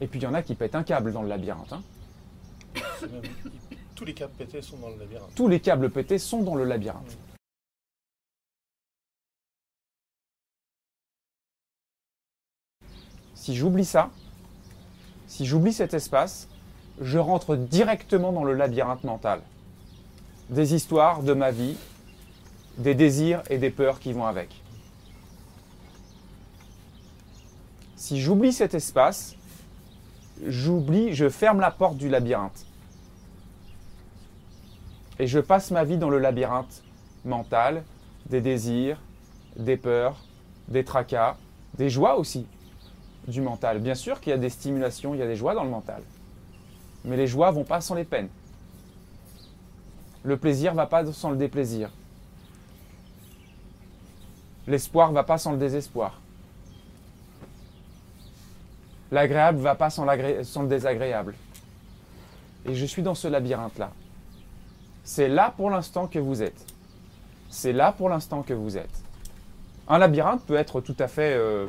Et 0.00 0.06
puis 0.06 0.18
il 0.20 0.22
y 0.22 0.26
en 0.26 0.34
a 0.34 0.42
qui 0.42 0.54
pètent 0.54 0.74
un 0.74 0.82
câble 0.82 1.12
dans 1.12 1.22
le 1.22 1.28
labyrinthe. 1.28 1.72
hein. 1.72 1.82
Tous 3.94 4.04
les 4.04 4.14
câbles 4.14 4.34
pétés 4.36 4.60
sont 4.62 4.76
dans 4.76 4.90
le 4.90 4.96
labyrinthe. 4.98 5.34
Tous 5.34 5.48
les 5.48 5.60
câbles 5.60 5.90
pétés 5.90 6.18
sont 6.18 6.42
dans 6.42 6.54
le 6.54 6.64
labyrinthe. 6.64 7.16
Si 13.34 13.54
j'oublie 13.54 13.84
ça, 13.84 14.10
si 15.28 15.46
j'oublie 15.46 15.72
cet 15.72 15.94
espace, 15.94 16.48
je 17.00 17.18
rentre 17.18 17.56
directement 17.56 18.32
dans 18.32 18.44
le 18.44 18.52
labyrinthe 18.54 19.04
mental. 19.04 19.40
Des 20.50 20.74
histoires 20.74 21.22
de 21.22 21.32
ma 21.32 21.50
vie, 21.50 21.76
des 22.78 22.94
désirs 22.94 23.42
et 23.48 23.58
des 23.58 23.70
peurs 23.70 23.98
qui 23.98 24.12
vont 24.12 24.26
avec. 24.26 24.62
Si 27.96 28.20
j'oublie 28.20 28.52
cet 28.52 28.74
espace, 28.74 29.34
j'oublie, 30.44 31.14
je 31.14 31.28
ferme 31.28 31.60
la 31.60 31.70
porte 31.70 31.96
du 31.96 32.08
labyrinthe. 32.08 32.66
Et 35.18 35.26
je 35.26 35.38
passe 35.38 35.70
ma 35.70 35.84
vie 35.84 35.96
dans 35.96 36.10
le 36.10 36.18
labyrinthe 36.18 36.82
mental, 37.24 37.84
des 38.26 38.40
désirs, 38.40 39.00
des 39.56 39.76
peurs, 39.76 40.16
des 40.68 40.84
tracas, 40.84 41.36
des 41.78 41.88
joies 41.88 42.16
aussi 42.16 42.46
du 43.26 43.40
mental. 43.40 43.80
Bien 43.80 43.94
sûr 43.94 44.20
qu'il 44.20 44.30
y 44.30 44.34
a 44.34 44.38
des 44.38 44.50
stimulations, 44.50 45.14
il 45.14 45.18
y 45.18 45.22
a 45.22 45.26
des 45.26 45.36
joies 45.36 45.54
dans 45.54 45.64
le 45.64 45.70
mental. 45.70 46.02
Mais 47.04 47.16
les 47.16 47.26
joies 47.26 47.50
vont 47.50 47.64
pas 47.64 47.80
sans 47.80 47.94
les 47.94 48.04
peines. 48.04 48.28
Le 50.22 50.36
plaisir 50.36 50.74
va 50.74 50.86
pas 50.86 51.04
sans 51.12 51.30
le 51.30 51.36
déplaisir. 51.36 51.90
L'espoir 54.66 55.12
va 55.12 55.22
pas 55.22 55.38
sans 55.38 55.52
le 55.52 55.58
désespoir. 55.58 56.20
L'agréable 59.12 59.58
va 59.58 59.74
pas 59.74 59.90
sans, 59.90 60.04
le 60.04 60.66
désagréable. 60.66 61.34
Et 62.64 62.74
je 62.74 62.84
suis 62.84 63.02
dans 63.02 63.14
ce 63.14 63.28
labyrinthe-là. 63.28 63.92
C'est 65.04 65.28
là 65.28 65.54
pour 65.56 65.70
l'instant 65.70 66.08
que 66.08 66.18
vous 66.18 66.42
êtes. 66.42 66.66
C'est 67.48 67.72
là 67.72 67.92
pour 67.92 68.08
l'instant 68.08 68.42
que 68.42 68.54
vous 68.54 68.76
êtes. 68.76 69.02
Un 69.88 69.98
labyrinthe 69.98 70.44
peut 70.44 70.56
être 70.56 70.80
tout 70.80 70.96
à 70.98 71.06
fait 71.06 71.34
euh, 71.34 71.68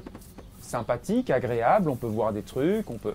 sympathique, 0.60 1.30
agréable, 1.30 1.90
on 1.90 1.96
peut 1.96 2.08
voir 2.08 2.34
des 2.34 2.42
trucs, 2.42 2.90
on 2.90 2.98
peut... 2.98 3.14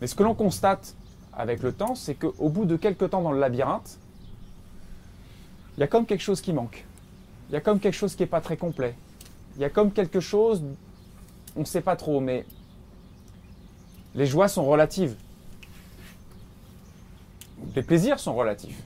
Mais 0.00 0.06
ce 0.06 0.14
que 0.14 0.22
l'on 0.22 0.34
constate 0.34 0.94
avec 1.32 1.62
le 1.62 1.72
temps, 1.72 1.94
c'est 1.94 2.14
qu'au 2.14 2.50
bout 2.50 2.66
de 2.66 2.76
quelques 2.76 3.08
temps 3.08 3.22
dans 3.22 3.32
le 3.32 3.40
labyrinthe, 3.40 3.98
il 5.76 5.80
y 5.80 5.82
a 5.82 5.86
comme 5.86 6.04
quelque 6.04 6.22
chose 6.22 6.42
qui 6.42 6.52
manque. 6.52 6.84
Il 7.48 7.54
y 7.54 7.56
a 7.56 7.60
comme 7.60 7.80
quelque 7.80 7.94
chose 7.94 8.14
qui 8.14 8.22
n'est 8.22 8.28
pas 8.28 8.42
très 8.42 8.58
complet. 8.58 8.94
Il 9.56 9.62
y 9.62 9.64
a 9.64 9.70
comme 9.70 9.90
quelque 9.90 10.20
chose, 10.20 10.62
on 11.56 11.60
ne 11.60 11.64
sait 11.64 11.80
pas 11.80 11.96
trop, 11.96 12.20
mais 12.20 12.44
les 14.14 14.26
joies 14.26 14.48
sont 14.48 14.64
relatives. 14.64 15.16
Les 17.74 17.82
plaisirs 17.82 18.20
sont 18.20 18.34
relatifs. 18.34 18.82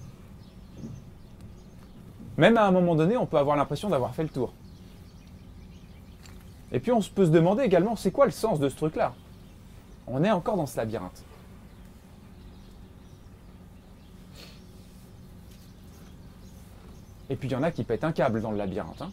Même 2.36 2.56
à 2.56 2.66
un 2.66 2.70
moment 2.70 2.94
donné, 2.94 3.16
on 3.16 3.26
peut 3.26 3.36
avoir 3.36 3.56
l'impression 3.56 3.90
d'avoir 3.90 4.14
fait 4.14 4.22
le 4.22 4.28
tour. 4.28 4.52
Et 6.72 6.78
puis 6.78 6.92
on 6.92 7.00
peut 7.00 7.26
se 7.26 7.30
demander 7.30 7.64
également, 7.64 7.96
c'est 7.96 8.12
quoi 8.12 8.26
le 8.26 8.30
sens 8.30 8.60
de 8.60 8.68
ce 8.68 8.76
truc-là? 8.76 9.12
On 10.06 10.22
est 10.22 10.30
encore 10.30 10.56
dans 10.56 10.66
ce 10.66 10.76
labyrinthe. 10.76 11.24
Et 17.28 17.36
puis 17.36 17.48
il 17.48 17.52
y 17.52 17.56
en 17.56 17.62
a 17.62 17.70
qui 17.70 17.84
pètent 17.84 18.04
un 18.04 18.12
câble 18.12 18.40
dans 18.40 18.50
le 18.52 18.56
labyrinthe. 18.56 19.02
hein. 19.02 19.10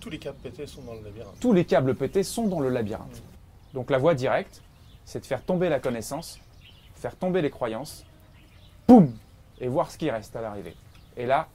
Tous 0.00 0.10
les 0.10 0.18
câbles 0.18 0.38
pétés 0.38 0.66
sont 0.66 0.82
dans 0.82 0.94
le 0.94 1.02
labyrinthe. 1.02 1.40
Tous 1.40 1.52
les 1.52 1.64
câbles 1.64 1.94
pétés 1.94 2.22
sont 2.22 2.46
dans 2.46 2.60
le 2.60 2.68
labyrinthe. 2.68 3.22
Donc 3.74 3.90
la 3.90 3.98
voie 3.98 4.14
directe, 4.14 4.62
c'est 5.04 5.20
de 5.20 5.26
faire 5.26 5.42
tomber 5.42 5.68
la 5.68 5.80
connaissance, 5.80 6.40
faire 6.94 7.16
tomber 7.16 7.42
les 7.42 7.50
croyances, 7.50 8.04
boum, 8.86 9.12
et 9.60 9.68
voir 9.68 9.90
ce 9.90 9.98
qui 9.98 10.10
reste 10.10 10.34
à 10.36 10.40
l'arrivée. 10.40 10.76
Et 11.16 11.26
là, 11.26 11.48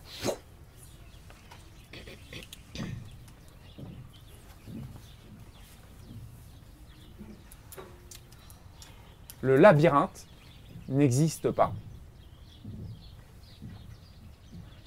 le 9.41 9.57
labyrinthe 9.57 10.25
n'existe 10.87 11.51
pas. 11.51 11.73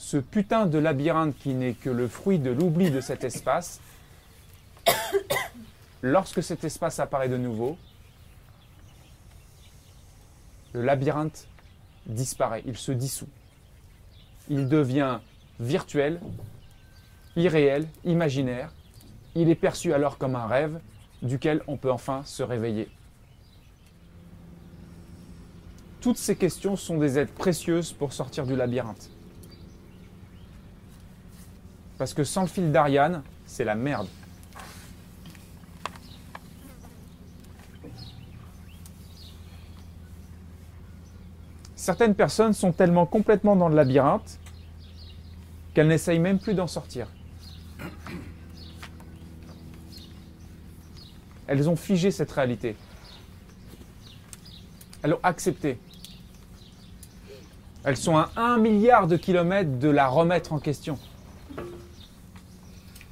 Ce 0.05 0.19
putain 0.19 0.67
de 0.67 0.77
labyrinthe 0.77 1.35
qui 1.39 1.55
n'est 1.55 1.73
que 1.73 1.89
le 1.89 2.09
fruit 2.09 2.39
de 2.39 2.51
l'oubli 2.51 2.91
de 2.91 3.01
cet 3.01 3.25
espace, 3.25 3.81
lorsque 6.03 6.43
cet 6.43 6.63
espace 6.63 7.01
apparaît 7.01 7.31
de 7.31 7.39
nouveau, 7.39 7.79
le 10.75 10.83
labyrinthe 10.83 11.49
disparaît, 12.05 12.63
il 12.67 12.77
se 12.77 12.93
dissout. 12.93 13.31
Il 14.51 14.69
devient 14.69 15.21
virtuel, 15.59 16.21
irréel, 17.35 17.89
imaginaire. 18.05 18.75
Il 19.35 19.49
est 19.49 19.55
perçu 19.55 19.95
alors 19.95 20.19
comme 20.19 20.37
un 20.37 20.47
rêve 20.47 20.81
duquel 21.23 21.63
on 21.67 21.79
peut 21.79 21.91
enfin 21.91 22.23
se 22.27 22.43
réveiller. 22.43 22.91
Toutes 26.03 26.19
ces 26.19 26.37
questions 26.37 26.77
sont 26.77 26.99
des 26.99 27.19
aides 27.19 27.33
précieuses 27.33 27.95
pour 27.95 28.13
sortir 28.13 28.45
du 28.45 28.55
labyrinthe. 28.55 29.14
Parce 31.99 32.15
que 32.15 32.25
sans 32.25 32.43
le 32.43 32.49
fil 32.49 32.73
d'Ariane, 32.73 33.23
c'est 33.47 33.65
la 33.65 33.75
merde. 33.75 34.09
Certaines 41.77 42.15
personnes 42.15 42.55
sont 42.55 42.73
tellement 42.73 43.05
complètement 43.05 43.57
dans 43.57 43.69
le 43.69 43.77
labyrinthe 43.77 44.39
qu'elles 45.75 45.89
n'essayent 45.89 46.19
même 46.19 46.39
plus 46.39 46.55
d'en 46.55 46.67
sortir. 46.67 47.09
Elles 51.47 51.69
ont 51.69 51.77
figé 51.77 52.11
cette 52.11 52.33
réalité. 52.33 52.75
Elles 55.03 55.11
l'ont 55.11 55.21
acceptée. 55.23 55.79
Elles 57.85 57.99
sont 57.99 58.17
à 58.17 58.31
un 58.37 58.57
milliard 58.57 59.07
de 59.07 59.19
kilomètres 59.19 59.79
de 59.79 59.91
la 59.91 60.09
remettre 60.09 60.55
en 60.55 60.59
question. 60.59 60.99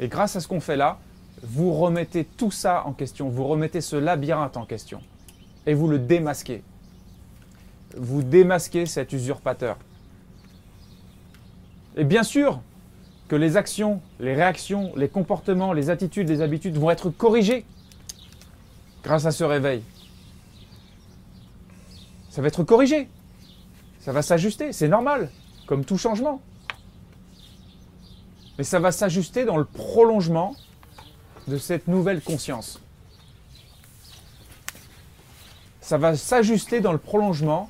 Et 0.00 0.08
grâce 0.08 0.36
à 0.36 0.40
ce 0.40 0.48
qu'on 0.48 0.60
fait 0.60 0.76
là, 0.76 0.98
vous 1.42 1.72
remettez 1.72 2.24
tout 2.24 2.50
ça 2.50 2.84
en 2.86 2.92
question, 2.92 3.28
vous 3.28 3.44
remettez 3.44 3.80
ce 3.80 3.96
labyrinthe 3.96 4.56
en 4.56 4.64
question. 4.64 5.00
Et 5.66 5.74
vous 5.74 5.88
le 5.88 5.98
démasquez. 5.98 6.62
Vous 7.96 8.22
démasquez 8.22 8.86
cet 8.86 9.12
usurpateur. 9.12 9.76
Et 11.96 12.04
bien 12.04 12.22
sûr 12.22 12.60
que 13.28 13.36
les 13.36 13.56
actions, 13.56 14.00
les 14.18 14.34
réactions, 14.34 14.92
les 14.96 15.08
comportements, 15.08 15.72
les 15.72 15.90
attitudes, 15.90 16.28
les 16.28 16.40
habitudes 16.40 16.76
vont 16.76 16.90
être 16.90 17.10
corrigées 17.10 17.64
grâce 19.02 19.26
à 19.26 19.30
ce 19.30 19.44
réveil. 19.44 19.82
Ça 22.30 22.40
va 22.40 22.48
être 22.48 22.64
corrigé. 22.64 23.08
Ça 24.00 24.12
va 24.12 24.22
s'ajuster, 24.22 24.72
c'est 24.72 24.88
normal, 24.88 25.30
comme 25.66 25.84
tout 25.84 25.98
changement. 25.98 26.40
Mais 28.62 28.66
ça 28.66 28.78
va 28.78 28.92
s'ajuster 28.92 29.44
dans 29.44 29.56
le 29.56 29.64
prolongement 29.64 30.54
de 31.48 31.58
cette 31.58 31.88
nouvelle 31.88 32.20
conscience. 32.22 32.78
Ça 35.80 35.98
va 35.98 36.16
s'ajuster 36.16 36.80
dans 36.80 36.92
le 36.92 36.98
prolongement 36.98 37.68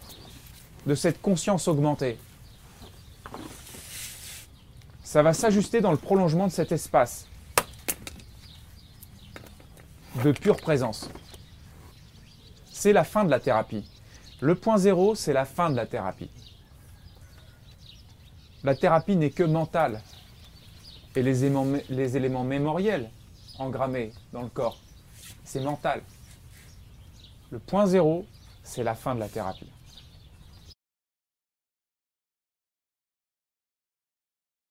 de 0.85 0.95
cette 0.95 1.23
conscience 1.23 1.67
augmentée. 1.67 2.19
Ça 5.03 5.23
va 5.23 5.33
s'ajuster 5.33 5.81
dans 5.81 5.93
le 5.93 5.97
prolongement 5.97 6.47
de 6.47 6.53
cet 6.53 6.73
espace 6.73 7.27
de 10.23 10.31
pure 10.33 10.59
présence. 10.59 11.09
C'est 12.71 12.93
la 12.93 13.05
fin 13.05 13.25
de 13.25 13.31
la 13.31 13.41
thérapie. 13.41 13.89
Le 14.41 14.55
point 14.55 14.77
zéro, 14.77 15.15
c'est 15.15 15.33
la 15.33 15.47
fin 15.47 15.71
de 15.71 15.77
la 15.77 15.87
thérapie. 15.87 16.29
La 18.63 18.77
thérapie 18.77 19.17
n'est 19.17 19.31
que 19.31 19.43
mentale. 19.43 20.03
Et 21.15 21.23
les 21.23 21.45
éléments, 21.45 21.67
les 21.91 22.29
mémoriels 22.45 23.11
engrammés 23.59 24.13
dans 24.33 24.43
le 24.43 24.49
corps, 24.49 24.79
c'est 25.45 25.61
mental. 25.61 26.03
Le 27.51 27.59
point 27.59 27.87
zéro, 27.87 28.25
c'est 28.63 28.83
la 28.83 28.95
fin 28.95 29.15
de 29.15 29.21
la 29.21 29.29
thérapie. 29.29 29.71